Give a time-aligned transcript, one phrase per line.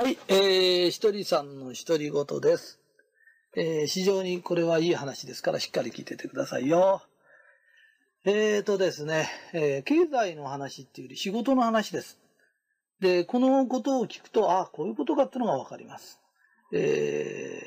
[0.00, 2.80] はい、えー、ひとりさんの独り言です。
[3.54, 7.02] えー、非常にこれはいい話ですから、しっかり聞いててくださいよ。
[8.24, 12.18] えーとですね、えー経済の話っていうより仕事の話です。
[12.98, 16.18] で、このことを聞くと、ああ、こういうことかっていうのがわかります。
[16.72, 17.62] え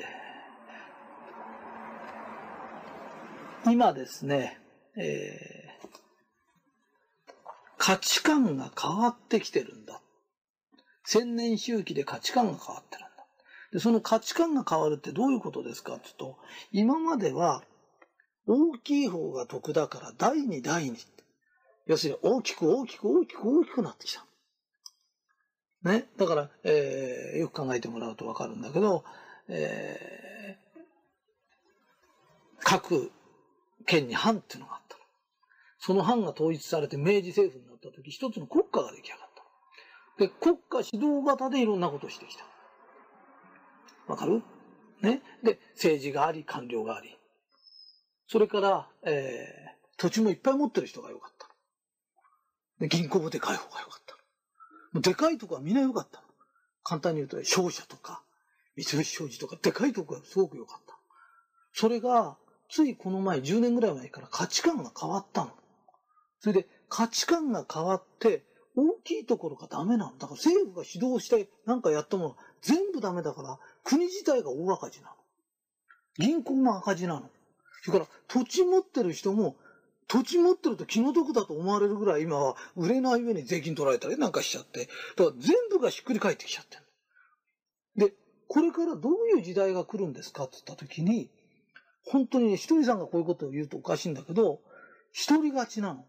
[3.64, 4.58] ー今ですね、
[4.96, 5.86] えー
[7.78, 10.00] 価値観が変わってきてるんだ。
[11.04, 13.26] 千年周期で価値観が変わってるんだ。
[13.72, 16.38] で、その価値観が変わるってどういうことですかって言うと、
[16.72, 17.62] 今までは
[18.46, 21.24] 大きい方が得だから第二第二って。
[21.86, 24.24] 要するに大きく大きく大きく大きくなってきた。
[25.82, 26.08] ね？
[26.16, 29.04] だから、えーよく考えてもらうとわかるんだけど、
[29.48, 30.64] えー
[32.66, 33.12] 各
[33.84, 34.96] 県に藩っていうのがあった。
[35.78, 39.23] その藩が統一されて明治政府になった時、一つの国家が出来上がった。
[40.18, 42.44] で、国家指導型でいろんなことをしてきた。
[44.06, 44.42] わかる？
[45.02, 45.22] ね？
[45.42, 47.16] で、政治があり、官僚があり。
[48.28, 51.48] それから、えー土地もいっぱい持ってる人が良かった。
[52.80, 54.02] で、銀行もでかい方が良かっ
[54.92, 55.00] た。
[55.00, 56.20] でかいとこはみんな良かった。
[56.82, 58.24] 簡単に言うと、商社とか、
[58.76, 60.98] 三菱商事とか、でかいとこがすごく良かった。
[61.72, 62.36] それが、
[62.68, 65.52] ついこの前、10年ぐらい前から価値観が変わったの。
[66.40, 68.44] それで、価値観が変わって、
[68.76, 75.12] 大きいところがダメなんだから政府が指導してなんかやったもの全部ダメだから国自体が大赤字なの。
[76.18, 77.30] 銀行も赤字なの。
[77.82, 79.56] それから土地持ってる人も
[80.08, 84.88] 土地持ってると気の毒だと思われるぐらい今は売れない上に税金取られたりなんかしちゃって。
[85.16, 88.08] だから全部がひっくり返ってきちゃってる。
[88.08, 88.14] で、
[88.48, 91.30] これからどういう時代が来るんですかって言った時に、
[92.06, 94.60] 本当にね、ひとりさんがこういうことを言うとおかしいんだけど、
[95.12, 96.04] 一人勝ちなの。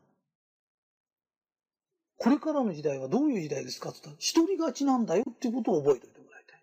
[2.18, 6.60] これからの時代はどういう時代ですかって言ったら、一人勝ちなんだよっていうことを覚えておいてもらいたい。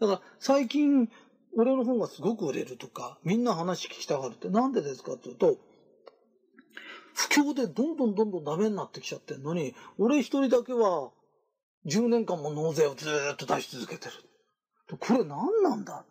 [0.00, 1.10] だから、最近、
[1.56, 5.58] 俺の本がすごく売れるとか、みんな話聞きたがるってなんでですかって言うと、
[7.14, 11.10] 不況でどんどんどんどんダメになってきちゃってんのに、俺一人だけは、
[11.86, 14.12] 10年間も納税をずっと出し続けてる。
[14.98, 16.06] これ何なんだっ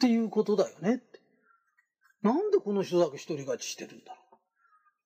[0.00, 1.02] ていうことだよね。
[2.22, 4.19] なんでこの人だけ一人勝ちしてるんだろ。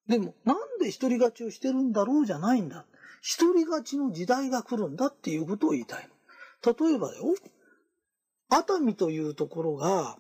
[0.09, 2.85] でも、なんで一人勝ちをしてるんだろうじゃないんだ。
[3.23, 6.09] 一人勝ちの時代が来るんだっていうことを言いたい。
[6.65, 7.35] 例えばよ、
[8.51, 10.19] 熱海というところが、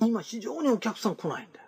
[0.00, 1.66] 今非常にお客さん来ないんだよ。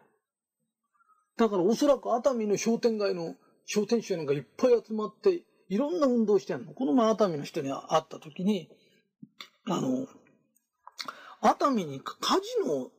[1.36, 3.34] だからおそらく熱海の商店街の
[3.64, 6.72] 商店主なんかいっぱい集まって、いろんな運動してんの。
[6.72, 8.68] この前熱海の人に会った時に、
[9.66, 10.06] あの、
[11.40, 12.92] 熱海にカジノを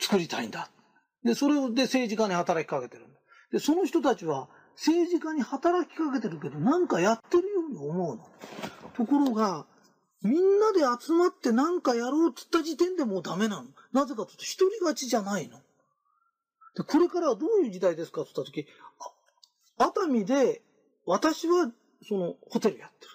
[0.00, 0.70] 作りたいんだ。
[1.24, 3.20] で、それで政治家に働きかけてるんだ。
[3.52, 8.28] で、その人たちは政治家に働きかけてるけど、なんかやってるように思うの。
[8.96, 9.66] ところが、
[10.22, 13.68] みんなで集まってなんかやろうっつった時点でもうダメなの。
[13.92, 15.58] なぜかというと一人勝ちじゃないの。
[16.76, 18.22] で、これからはどういう時代ですか？
[18.22, 18.66] って言った時、
[19.78, 20.62] 熱海で
[21.06, 21.70] 私は
[22.06, 23.10] そのホテルやってる。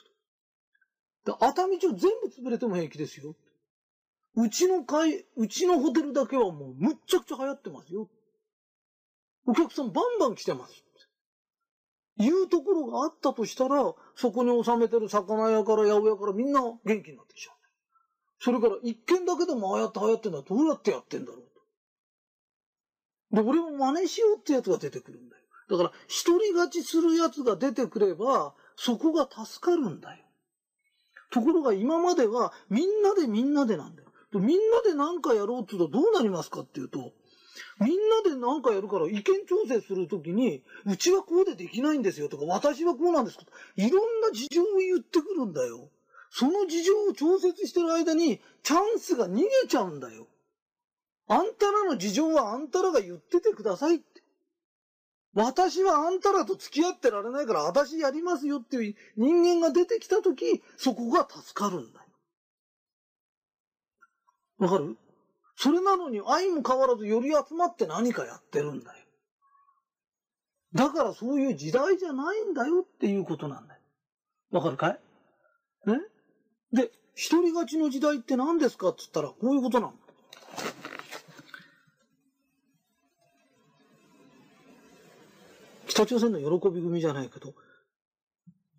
[1.25, 3.35] で熱海町全部潰れても平気ですよ。
[4.35, 8.09] うちの会、うちのホテルだけはもうむっちゃくちゃ流行ってますよ。
[9.45, 10.85] お客さんバンバン来てます。
[12.17, 17.55] いうところがあったとしたら、そこに収めてる魚屋から八百屋からみんな元気になってきちゃう。
[18.39, 21.41] それから一軒だけでもああやって流行ってんだどうやってやってんだろう
[23.31, 23.41] と。
[23.41, 25.43] で、俺も真似しようってやつが出てくるんだよ。
[25.69, 30.23] だから、一人勝ちするやつが出てくれば、そこが助かるんだよ。
[31.31, 34.04] ところが今までは、みんなでみんなでなんだよ。
[34.39, 37.11] みんなで何かやろうって言うとどうなりますかっていうと、
[37.79, 45.89] みんなで何かやるから意見調整するときに、うちはこうでできないんですよとか、私はこうなんですとかいろんな事情を言ってくるんだよ。
[46.31, 50.27] その事情を調節してる間に、チャンスが逃げちゃうんだよ。
[51.27, 54.21] あんたらの事情はあんたらが言っててくださいって。
[55.33, 62.04] 私はあんたらと付き合ってられないから私やりますよっていう人間が出てきたとき、そこが助かるんだよ。
[64.57, 64.97] わかる？
[65.57, 68.97] それなのに愛も変わらずより集まって何かやってるんだよ。
[70.73, 73.79] だからそういう時代じゃないんだよっていうことなんだよ。
[74.51, 74.99] わかるかい？
[75.85, 75.99] ね？
[76.73, 79.93] で、一人勝ちの時代って何ですかって言ったらこういうことなの。
[85.87, 87.53] 北朝鮮の喜び組じゃないけど、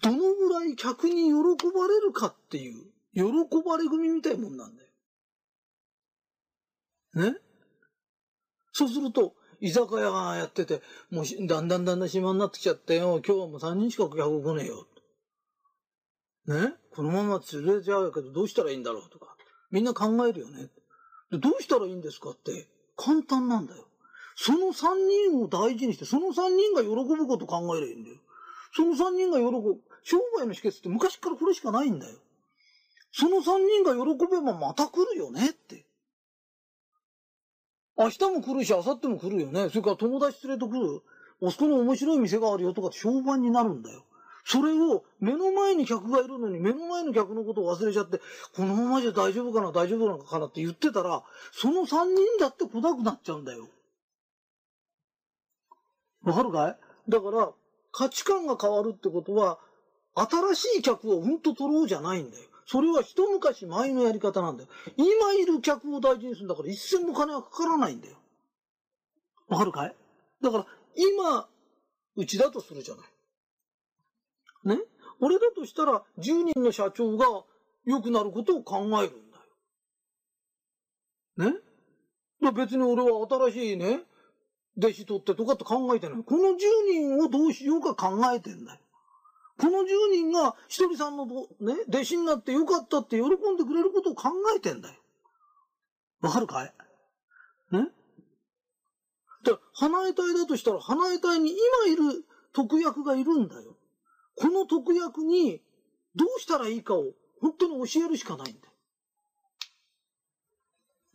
[0.03, 1.33] どのぐらい客に喜
[1.75, 2.75] ばれるかっていう、
[3.15, 3.23] 喜
[3.67, 4.86] ばれ組みたいもんなんだよ。
[7.17, 7.35] ね
[8.73, 14.87] そうすると、居酒屋がやってて、もうだんだんだんだん暇になってきちゃってよ、今日はもう3人しか客来ねえよ。
[16.47, 19.35] ねこのまま連れちゃうけどどうしたらいいんだろうとか、
[19.71, 20.69] みんな考えるよね。
[21.31, 23.87] でどうしたらいいんですかって簡単なんだよ。
[24.37, 28.17] その三人を大事にして、その三人が喜ぶこと考えればいいんだよ。
[28.75, 29.81] その三人が喜ぶ。
[30.03, 32.19] 商売の秘訣って昔からこれしかないんだよ。
[33.11, 35.86] その三人が喜べばまた来るよねって。
[37.99, 39.69] 明日も来るし、明後日も来るよね。
[39.71, 41.03] それから友達連れと来る。
[41.43, 44.05] あそこに面白い店があるよとか評判になるんだよ。
[44.45, 48.21] それを目の前に客がいるのに目の前の客のことを忘れちゃって、
[48.55, 53.69] このままじゃ大丈夫かな、大丈夫なのかなって言ってたら、その三人だって来なくなっちゃうんだよ。
[56.23, 57.11] わかるかい？
[57.11, 57.51] だから、
[57.93, 59.59] 価値観が変わるってことは、
[60.15, 62.45] 新しい客をうんと取ろうじゃないんだよ。
[62.67, 64.69] それは一昔前のやり方なんだよ。
[64.97, 68.17] 今いる客を大事にするんだから一銭も金はかからないんだよ。
[69.49, 69.95] わかるかい？
[70.43, 70.67] だから、
[70.97, 71.49] 今、
[72.17, 73.03] うちだとするじゃな
[74.75, 74.77] い。
[74.77, 74.83] ね？
[75.21, 77.45] 俺だとしたら、10人の社長が
[77.85, 79.31] 良くなることを考えるん
[81.39, 81.53] だよ。
[81.53, 82.53] ね？
[82.53, 84.01] 別に俺は新しいね、
[84.77, 86.23] 弟子取ってとかって考えてない。
[86.25, 86.57] この10
[86.91, 88.81] 人をどうしようか考えてんだよ。
[89.59, 91.35] この10人がひとりさんのね、
[91.89, 94.95] 弟子になってよかったって喜んでくれることを考えてんだよ。
[96.21, 96.75] わかるかい？
[97.73, 97.89] ね？
[99.45, 101.53] で、花江隊だとしたら、花江隊に
[101.87, 103.77] 今いる特役がいるんだよ。
[104.37, 105.63] この特役に
[106.15, 107.05] どうしたらいいかを
[107.41, 108.57] 本当に教えるしかないん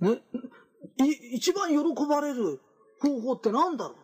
[0.02, 0.16] だよ。
[0.16, 0.22] ね？
[1.06, 1.36] い。
[1.36, 1.78] 一番喜
[2.08, 2.60] ばれる
[3.00, 3.96] 方法って何だろう？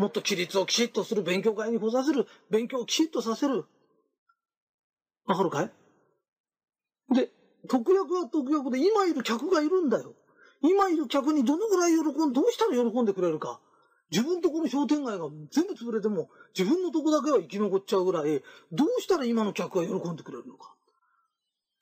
[0.00, 2.26] もっと規律をきちっとする勉強会に来させる。
[2.50, 3.66] 勉強をきちっとさせる。
[5.26, 5.70] わかるかい？
[7.14, 7.28] で、
[7.68, 10.14] 特約は特約で今いる客がいるんだよ。
[10.62, 13.60] 今いる客にどのぐらい喜ん、どうしたら喜んでくれるか。
[14.10, 18.42] 自分とこの商店街が全部潰れても、自分のとこだけは生き残っちゃうぐらい、
[18.72, 20.74] どうしたら今の客が喜んでくれるのか。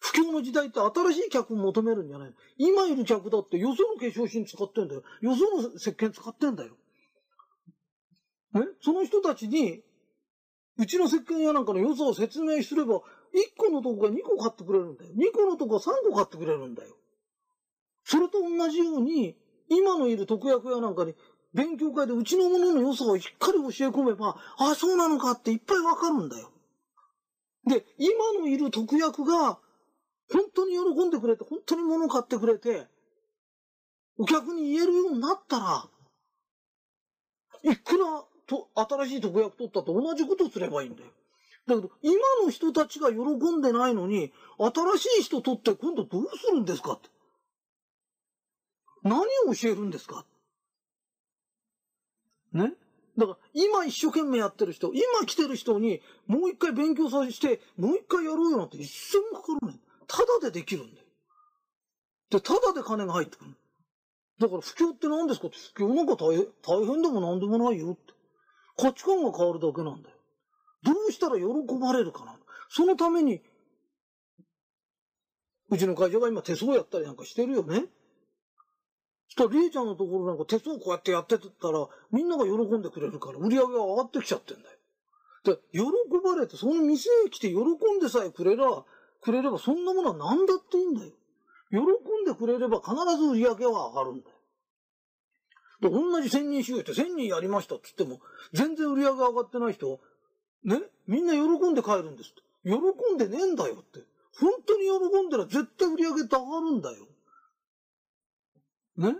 [0.00, 5.02] 不況の時代って新しい客を求めるんじゃない今いる客だってよその化粧品使ってんだよ。
[5.20, 6.77] よその石鹸使ってんだよ。
[8.54, 8.66] ね？
[8.80, 9.82] その人たちに、
[10.78, 13.00] うちの石鹸屋なんかの良さを説明すれば、1
[13.56, 15.10] 個のとこが2個買ってくれるんだよ。
[15.16, 16.96] 2個のとこが3個買ってくれるんだよ。
[18.04, 19.36] それと同じように、
[19.68, 21.14] 今のいる特約屋なんかに、
[21.52, 26.50] 勉強会でうちのものの良さをしっかり教え込めば、ああ、そうなのかっていっぱいわかるんだよ。
[27.66, 29.58] で、今のいる特約が、
[30.30, 32.86] 本当に喜んでくれて、本当に物買ってくれて、
[34.18, 35.88] お客に言えるようになったら、
[37.62, 41.10] いくらと新しい特約取ったと同じことすればいいんだよ。
[41.66, 47.08] だけど、今の人たちが喜んでないのに、新しい人取って今度どうするんですかって。
[49.04, 50.24] 何を教えるんですか
[52.52, 52.72] ね？
[53.18, 59.80] だから、今一生懸命やってる人、今来てる人に、もう一回勉強させて、もう一回やろうよなんて一銭もかからない。
[60.06, 61.06] ただでできるんだよ。
[62.30, 63.50] で、ただで金が入ってくる。
[64.38, 68.14] だから不況って何ですかって、不況なんか大変大変でも何でもないよって。
[68.78, 70.16] 価値観が変わるだけなんだよ。
[70.84, 71.44] どうしたら喜
[71.80, 72.38] ばれるかな。
[72.70, 73.42] そのために、
[75.70, 77.86] うちの会社が今手相やったりなんかしてるよね。
[79.26, 84.78] そしたら、りえちゃんのところなんか手相こうやってやってたら、みんなが喜んでくれるから、売り上げが上がってきちゃってんだよ。
[85.44, 85.82] で、喜
[86.24, 88.84] ばれて、その店へ来て喜んでさえくれら、
[89.20, 91.10] くれれば、そんなものは何だっていいんだよ。
[91.70, 94.37] 喜んでくれれば必ず売り上げは上がるんだよ。
[95.80, 98.20] で、同じ千人収容って千人やりましたって言っても、
[98.52, 100.00] 全然売り上げ上がってない人、
[100.64, 102.42] ね、みんな喜んで帰るんですって。
[102.64, 104.00] 喜んでねえんだよって。
[104.40, 107.06] 本当に喜んだら絶対売り上げって上がるんだよ。
[108.96, 109.16] ね？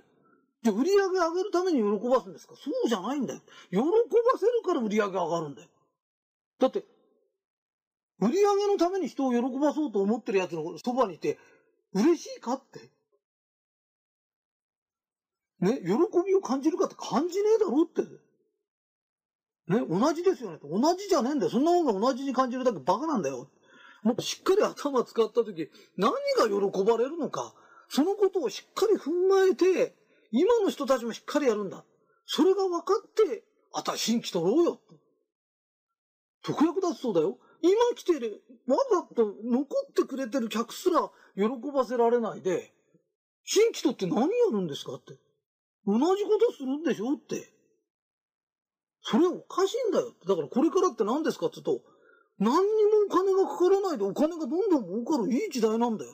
[0.62, 2.54] じゃ売り上げ上げるために喜ばすんですか？
[2.56, 3.40] そうじゃないんだよ。
[3.70, 3.84] 喜ば
[4.38, 5.68] せるから売り上げ上がるんだよ。
[6.58, 6.84] だって、
[8.20, 11.38] 売り上げのために人を喜ばそうと思ってる奴のそばにいて、
[11.94, 12.90] 嬉しいかって？
[15.60, 15.88] ね、喜
[16.26, 18.02] びを感じるかって感じねえだろって。
[19.68, 20.58] ね、同じですよね。
[20.62, 21.50] 同じじゃねえんだよ。
[21.50, 23.50] そんなもんが同じに感じるだけバカなんだよ。
[24.02, 27.54] もっとしっかり頭使った時、何が喜ばれるのか。
[27.88, 29.94] そのことをしっかり踏まえて、
[30.30, 31.84] 今の人たちもしっかりやるんだ。
[32.26, 34.80] それが分かって、あた新規取ろうよ。
[36.42, 37.38] 特約だそうだよ。
[37.60, 42.72] 今来てる、わざと残ってくれてる客すら喜ばせられないで、
[43.44, 45.14] 新規取って何やるんですかって。
[45.88, 47.50] 同じことするんでしょって。
[49.00, 50.12] それおかしいんだよ。
[50.26, 51.84] だからこれからって何ですかって言うと、
[52.38, 56.12] 何にもお金がかからないでお金がどんどん儲かるいい時代なんだよ。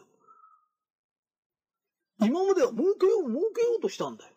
[2.21, 4.31] 今までは儲けよう儲けようとしたんだよ。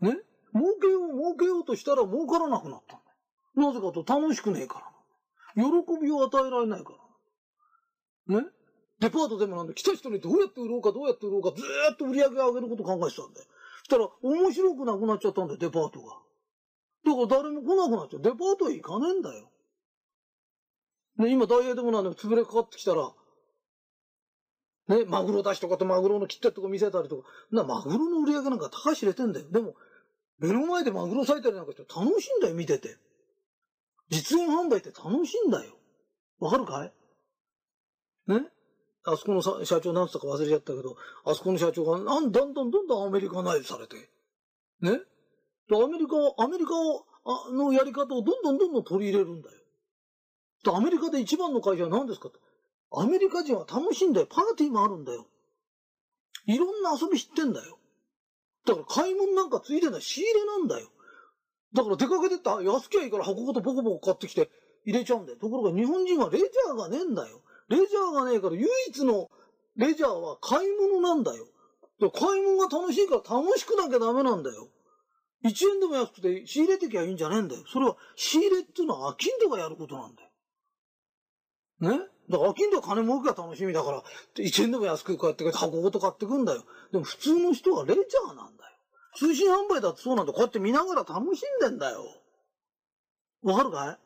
[0.00, 0.16] ね？
[0.54, 3.72] 儲けよう儲けようとしたら儲からなくなったんだよ。
[3.72, 4.78] なぜかと楽しくねえか
[5.56, 5.64] ら。
[5.64, 6.92] 喜びを与えられないか
[8.28, 8.40] ら。
[8.40, 8.46] ね？
[9.00, 13.46] デパートでもなんで来た人にどうやって売ろうかどうやって売ろうかずーっと売り上げ上げること考えてたんだよ。
[13.78, 16.18] そしたら面白くなくなっちゃったんだよ、デパートが。
[17.04, 18.22] だから誰も来なくなっちゃう。
[18.22, 19.50] デパートへ行かねえんだよ。
[21.16, 23.10] ね、今ダイエーでもなんで潰れかかってきたら、
[24.88, 29.48] ね、マグロ出しとかとマグロの切ったとこ見せたりとか、な、マグロの売り上げなんか高い知れてんだよ。
[29.50, 29.74] でも、
[30.38, 32.96] 目の前でマグロ咲いたりなんかして楽しいんだよ、見てて。
[34.10, 35.72] 実演販売って楽しいんだよ。
[36.38, 36.92] わかるかい？
[38.26, 38.46] ね？
[39.06, 43.96] あそこの社長なんつったか忘れちゃったけど、あそこの社長がなんだんだんどんどんアメリカナイズされて。
[44.80, 45.00] ね？
[45.68, 47.06] でアメリカを、アメリカを
[47.52, 49.54] のやり方をどんどんどんどん取り入れるんだよ。
[50.64, 52.38] でアメリカで一番の会社は何ですかって。
[52.92, 54.26] アメリカ人は楽しいんだよ。
[54.28, 55.26] パーティーもあるんだよ。
[56.46, 57.78] いろんな遊び知ってんだよ。
[58.66, 60.88] だから買い物なんかついでない仕入れなんだよ。
[61.72, 64.50] だから出かけてった安きゃいいから箱ごとポコポコ買ってきて
[64.84, 65.38] 入れちゃうんだよ。
[65.38, 67.40] ところが日本人はレジャーがねえんだよ。
[67.70, 69.30] レジャーがねえから唯一の
[69.76, 71.46] レジャーは買い物なんだよ。
[72.12, 74.68] 買い物が楽しいから楽しくなきゃダメなんだよ。
[75.44, 77.62] 1円でも安くて仕入れてきゃいいんじゃねえんだよ。
[77.72, 80.30] それは仕入れっていうのは飽きんでがやることなんだよ。
[81.80, 82.06] ね？
[82.28, 84.02] だから飽きんで金儲けが楽しみだから、
[84.36, 86.64] 1円でも安くこうやって箱ごと買ってくんだよ。
[86.92, 88.70] でも普通の人はレジャーなんだよ。
[89.16, 90.32] 通信販売だってそうなんだ。
[90.32, 92.04] こうやって見ながら楽しんでんだよ。
[93.42, 93.98] わかるかい？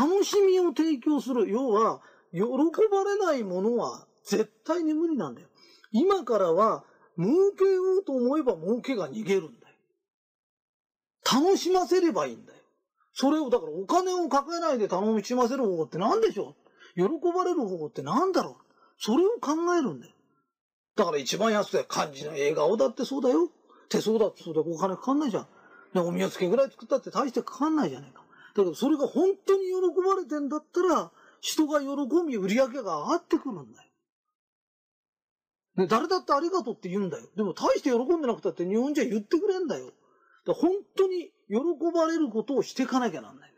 [0.00, 1.50] 楽しみを提供する。
[1.50, 2.00] 要は、
[2.32, 2.40] 喜
[2.90, 5.48] ばれないものは絶対に無理なんだよ。
[5.92, 6.84] 今からは、
[7.18, 9.74] 儲けようと思えば儲けが逃げるんだよ。
[11.30, 12.58] 楽しませればいいんだよ。
[13.12, 16.56] それを、だからお金をかけないで楽しませる方法って何でしょ
[16.96, 16.96] う？
[16.96, 17.02] 喜
[17.34, 18.54] ばれる方法って何だろう？
[18.98, 20.12] それを考えるんだよ。
[20.96, 23.50] だから一番安くて漢字の笑顔だってそうだよ。
[23.90, 24.66] 手相だってそうだよ。
[24.68, 25.98] お金かかんないじゃん。
[25.98, 28.22] お宮付けぐらい作ったって大してかかんないじゃないか。
[28.54, 29.74] だけどそれが本当に喜
[30.06, 31.10] ばれてんだったら、
[31.42, 31.86] 人が喜
[32.26, 33.88] び売り上げが上がってくるんだよ。
[35.76, 37.26] ね、誰だってありがとうって言うんだよ。
[37.36, 39.90] でも大して喜んでなくたって日本人は言ってくれんだよ。
[40.46, 41.56] だ本当に喜
[41.92, 43.56] ばれることをしていかなきゃなんないね。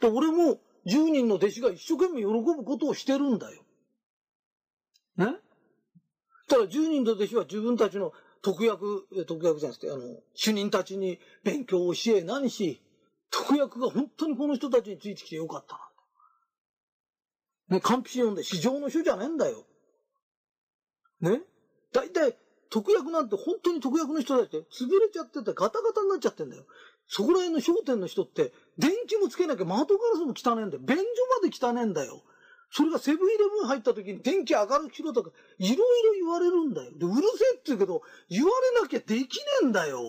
[0.00, 3.62] だ俺も10人の弟子が一生懸命喜ぶことをしてるんだよ。
[5.18, 5.26] ね？
[6.48, 10.00] ただ10人の弟子は自分たちの特約、特約じゃなくて、あの、
[10.34, 12.80] 主任たちに勉強を教え何し、
[13.30, 15.89] 特約が本当にこの人たちについてきてよかったな。
[17.70, 19.64] ね、完璧読んで、市場の書じゃねえんだよ。
[21.20, 21.40] ね？
[21.92, 22.36] 大体、
[22.68, 26.64] 特約なんて本当に特約の人たちって潰れちゃっててガタガタになっちゃってんだよ。
[27.08, 30.82] そこら辺の商店の人って、電気もつけなきゃ窓ガラスも汚ねえんだよ。
[30.84, 31.04] 便所
[31.42, 32.22] まで汚ねえんだよ。
[32.72, 36.92] それがセブンイレブン入った時に電気明るくしろとか、いろいろ言われるんだよ。
[36.96, 39.26] で、うるせえって言うけど、言われなきゃできね
[39.62, 40.00] えんだよ。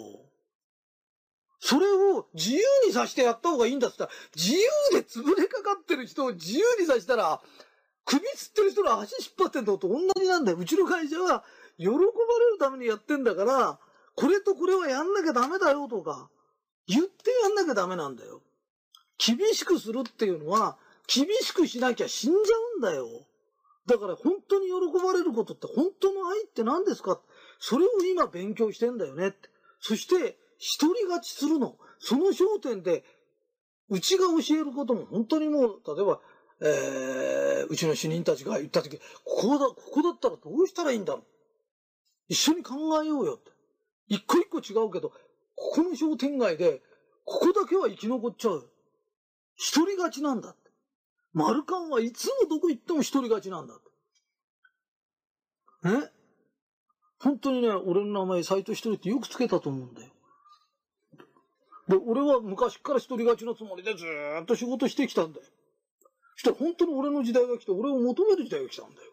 [1.64, 4.60] それを自由にさしてやった方がいいんだって言ったら、自由
[4.94, 7.40] で潰れかかってる人を自由にさしたら、
[8.04, 10.58] 首つってる人の足引っ張ってんのと同じなんだよ。
[10.58, 11.44] うちの会社は、
[11.78, 12.10] 喜ばれる
[12.60, 13.80] ためにやってんだから、
[14.16, 16.30] これとこれはやんなきゃダメだよとか、
[16.88, 18.42] 言ってやんなきゃダメなんだよ。
[19.24, 20.78] 厳しくするっていうのは、
[21.08, 22.42] 厳しくしなきゃ死んじゃ
[22.76, 23.08] うんだよ。
[23.86, 27.20] だから本当に喜ばれることって本当の愛って何ですか？
[27.60, 29.50] それを今勉強してんだよねって。
[29.80, 31.76] そして、一人勝ちするの？
[31.98, 33.04] その焦点で、
[33.90, 36.20] うちが教えることも本当にもう、例えば、
[36.62, 41.24] えー、うちの主任たちが言ったとき、ここだ、ここだったらどうしたらいいんだろう？
[42.30, 43.50] 一緒に考えようよって。
[44.08, 45.10] 一個一個違うけど、
[45.56, 46.84] ここの商店街で、
[47.26, 48.70] ここだけは生き残っちゃう。
[49.56, 50.70] 一人勝ちなんだって。
[51.34, 53.82] マルカンはいつもどこ行っても一人勝ちなんだっ
[55.82, 55.90] て。
[55.90, 56.12] ね？
[57.20, 60.11] 本当にね、俺の名前、斎藤一人ってよくつけたと思うんだよ。
[61.92, 64.06] で、俺は昔から一人勝ちのつもりでず
[64.42, 65.46] っと仕事してきたんだよ。
[66.36, 69.12] そしたら本当に俺の時代が来て、俺を求める時代が来たんだよ。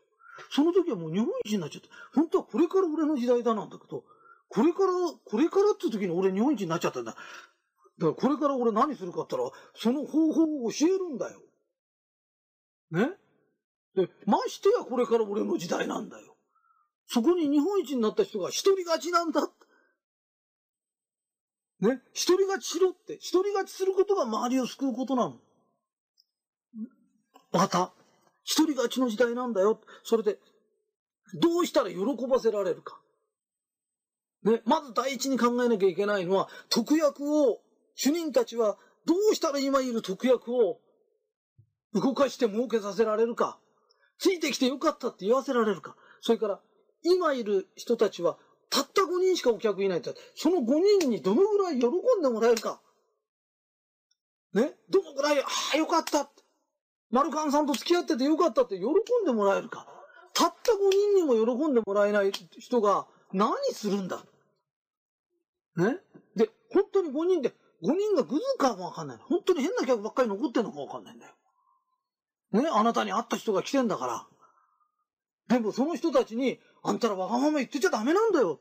[0.51, 1.89] その時はもう日本一になっちゃった。
[2.15, 4.05] 本当はこれから俺の時代だなんだけど、
[4.49, 4.93] これから、
[5.25, 7.13] これからって時に俺日本一になっちゃったんだ。
[7.13, 11.41] だからこれから俺何するかって言ったら、その方法を教えるんだよ。
[12.93, 13.11] ね？
[13.97, 16.37] で、ましてやこれから俺の時代なんだよ。
[17.09, 19.53] そこに日本一になった人が一人勝ちなんだっ。
[21.81, 23.15] ね一人勝ちしろって。
[23.15, 25.37] 一人勝ちすることが周りを救うことなの。
[27.53, 27.93] また、
[28.45, 29.81] 一人勝ちの時代なんだよ。
[30.03, 30.39] それで、
[31.35, 33.01] どうしたら喜ばせられるか。
[34.43, 37.61] ね、まず第一に考えなきゃいけないのは、特約を、
[37.95, 40.81] 主任たちはどうしたら今いる特約を
[41.95, 43.59] 動かして儲けさせられるか。
[44.19, 45.97] ついてきてよかったって言わせられるか。
[46.21, 46.61] それから、
[47.03, 48.39] 今いる人たちは、
[48.71, 51.91] たった5人しかお客いないって、その5人にどのぐらい喜ん
[52.23, 52.81] でもらえるか。
[54.53, 54.73] ね？
[54.91, 55.45] どのぐらい、あ
[55.75, 56.31] あ、よかった。
[57.11, 58.93] マルカンさんと付き合っててよかったって喜ん
[59.25, 59.87] でもらえるか。
[60.35, 64.23] たった5人にも喜んでもらえない人が何するんだ。
[65.77, 65.97] ね？
[66.37, 67.51] で、本当に5人で、
[67.83, 69.19] 5人がグズかもわかんない。
[69.23, 71.33] 本当に変な客ばっかり残ってんのかわかんないんだよ。
[72.53, 72.69] ね？
[72.71, 74.27] あなたに会った人が来てんだから。
[75.49, 78.61] でもその人たちに、あんたらわがまま言ってちゃダメなんだよ。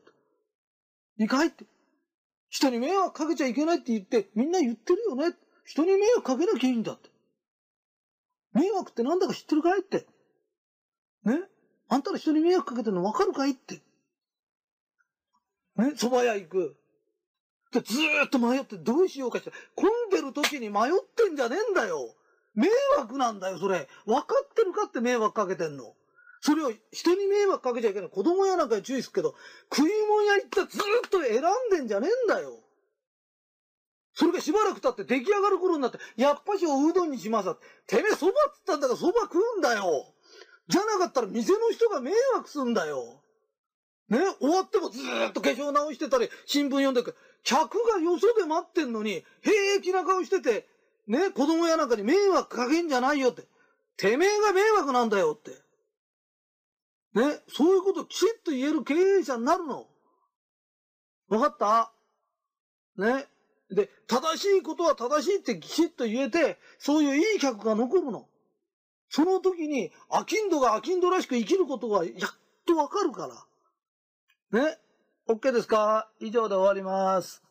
[1.18, 1.66] いいかいって。
[2.48, 5.36] 人に迷惑かけちゃいけないって言って、みんな言ってるよね。
[5.64, 7.10] 人に迷惑かけなきゃいいんだって。
[8.54, 10.06] 迷惑ってなんだか知ってるかいって。
[11.24, 11.40] ね？
[11.90, 13.82] あんたら人に迷惑かけてるの分かるかいって。
[15.76, 15.92] ね？
[15.94, 16.76] 蕎麦屋行く。
[17.70, 22.14] で、ずーっと迷って、どうしようかして、混んでる時に迷ってんじゃねえんだよ。
[22.54, 23.88] 迷惑なんだよ、それ。
[24.06, 25.92] 分かってるかって迷惑かけてんの。
[26.40, 28.10] それを人に迷惑かけちゃいけない。
[28.10, 29.34] 子供屋なんかに注意するけど、
[29.74, 32.58] 食い物屋行ったらずっと選んでんじゃねえんだよ。
[34.14, 37.54] それがしばらく経って出来上がる頃になって、やっぱしおうどんにします
[37.86, 40.14] てめえ蕎麦っつったんだから蕎麦食うんだよ。
[40.68, 43.22] じゃなかったら店の人が迷惑すんだよ。
[44.08, 47.14] ね、終わってもずーっと化粧直してたり、新聞読んでく。
[47.44, 50.66] 客がよそで待ってんのに、平気な顔してて、
[51.06, 53.42] ね、子供やなんかに迷惑かけんじゃないよって。
[53.96, 55.52] てめえが迷惑なんだよって。
[57.14, 59.86] ね、そういうこときちっと言える経営者になるの。
[61.28, 61.92] わかった？
[62.96, 63.26] ね。
[63.70, 68.26] で、正しいことは正しいってきちっと言えて、そういういい客が残るの。
[69.10, 72.14] その時に、アキンドがアキンドらしく生きることがやっ
[72.66, 73.26] とわかるか
[74.52, 74.62] ら。
[74.62, 74.78] ね。
[75.28, 76.10] OK ですか？
[76.20, 77.42] 以上で終わります。